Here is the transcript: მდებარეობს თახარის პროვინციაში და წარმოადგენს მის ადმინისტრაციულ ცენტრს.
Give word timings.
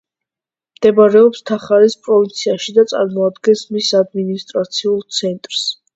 მდებარეობს 0.77 1.43
თახარის 1.51 1.97
პროვინციაში 2.07 2.75
და 2.79 2.85
წარმოადგენს 2.95 3.65
მის 3.77 3.91
ადმინისტრაციულ 4.03 5.01
ცენტრს. 5.21 5.69